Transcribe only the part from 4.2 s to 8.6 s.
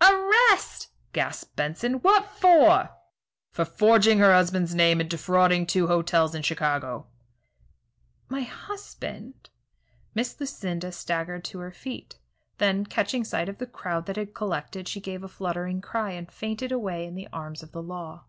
her husband's name, and defrauding two hotels in Chicago." "My